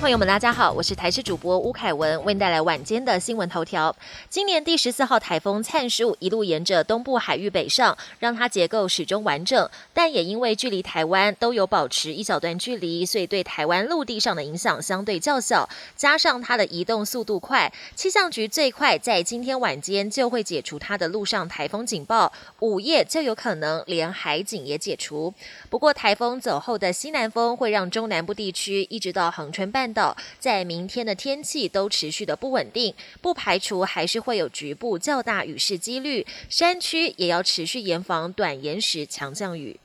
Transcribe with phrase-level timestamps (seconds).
[0.00, 3.94] 朋友们，大家好，我是台视主播吴凯文，为您带来晚间的新闻头条。
[4.30, 15.68] 今年第十四号台风灿树一路沿着东部海域北上，让它结构始终完整，但也因为距离台湾都有保持一小段距离，所以对台湾陆地上的影响相对较小。
[15.96, 25.34] 加上它的移动速度快，气象局最快在今天晚间就会解除它的陆上台风警报，午夜就有可能连海警也解除。
[25.68, 29.87] 不过台风走后的西南风会让中南部地区一直到恒春半。
[29.92, 39.78] 到在明天的天气都持续的不稳定，不排除还是会有局部较大雨势几率，山区也要持续严防短延时强降雨。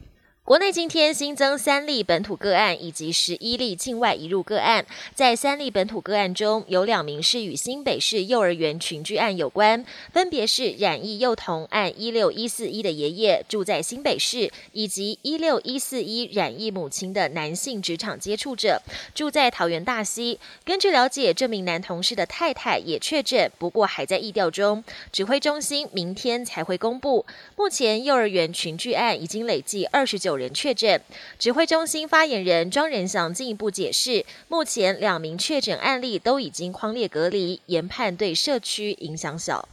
[0.46, 4.86] 国内今天新增三例本土个案，以及十一例境外移入个案。
[5.16, 18.82] 在三例本土个案中，有两名是与新北市幼儿园群聚案有关，分别是染疫幼童案一六一四一的爷爷住在新北市，以及一六一四一染疫母亲的男性职场接触者
[19.16, 20.38] 住在桃园大溪。
[20.66, 24.84] 根据了解，这名男同事的太太也确诊，不过还在疫调中。
[25.14, 27.26] 指挥中心明天才会公布。
[27.56, 30.33] 目前幼儿园群聚案已经累计二十九。
[30.34, 31.00] 有人确诊，
[31.38, 39.70] 指挥中心发言人庄仁祥进一步解释，目前两名确诊案例都已经框列隔离，研判对社区影响小。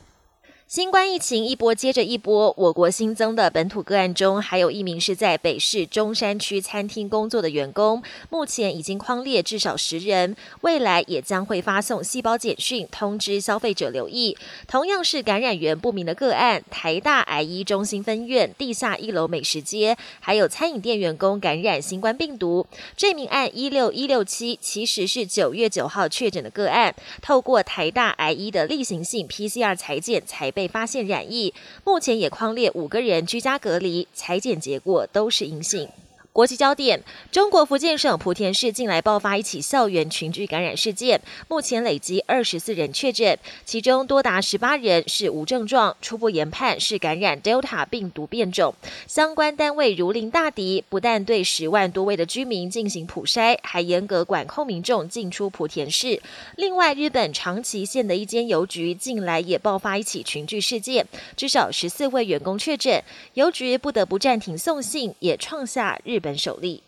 [0.71, 14.37] 新冠疫情一波接着一波，我国新增的本土个案中，还有一名是在北市中山区餐厅工作的员工，目前已经框列至少十人，未来也将会发送细胞简讯通知消费者留意。
[14.69, 22.65] 同样是感染源不明的个案，台大癌医中心分院地下一楼美食街，还有餐饮店员工感染新冠病毒。
[22.97, 30.60] 这名案一六一六七其实是九月九号确诊的个案，透过台大癌医的例行性 PCR 裁剪才被。
[30.61, 31.55] 被发现染疫，
[31.87, 35.89] 目前也框列五个人居家隔离，裁剪结果都是阴性。
[36.33, 48.73] 国际焦点：中国福建省莆田市近来爆发一起校园群聚感染事件，目前累积二十四人确诊，其中多达十八人是无症状，初步研判是感染 Delta 病毒变种。
[49.09, 56.23] 相关单位如临大敌，不但对十万多位的居民进行普筛，还严格管控民众进出莆田市。
[56.55, 61.05] 另外，日本长崎县的一间邮局近来也爆发一起群聚事件，
[61.37, 63.03] 至少十四位员工确诊，
[63.35, 66.20] 邮局不得不暂停送信，也创下日。
[66.21, 66.83] 本首例。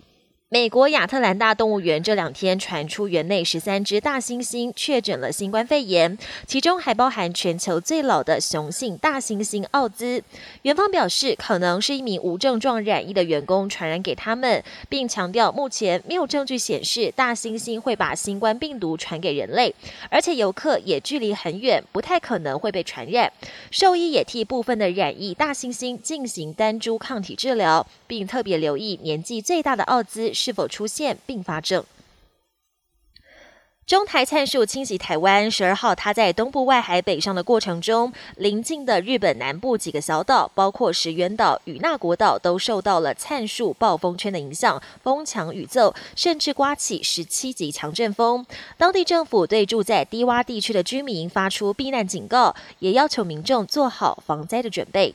[0.52, 10.22] 美国亚特兰大动物园这两天传出园内十三只大猩猩确诊了新冠肺炎，其中还包含全球最老的雄性大猩猩奥兹。
[10.60, 19.74] 园方表示，可能是一名无症状染疫的员工传染给他们，并强调目前没有证据显示大猩猩会把新冠病毒传给人类，
[20.10, 23.32] 而且游客也距离很远，不太可能会被传染。
[23.70, 30.30] 兽医也替部分的染疫大猩猩进行单株抗体治疗，并特别留意年纪最大的奥兹。
[30.42, 31.84] 是否出现并发症？
[33.86, 48.44] 中台灿树侵袭台湾，十二号，它在东部外海北上的过程中，临近的日本南部几个小岛，包括石垣岛与那国岛，都受到了灿树暴风圈的影响，风强雨骤，甚至刮起十七级强阵风。
[48.76, 55.14] 当地政府对住在低洼地区的居民发出避难警告，也要求民众做好防灾的准备。